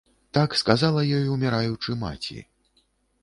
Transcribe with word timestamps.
Так 0.37 0.55
сказала 0.61 1.03
ёй, 1.17 1.27
уміраючы, 1.35 1.97
маці. 2.05 2.39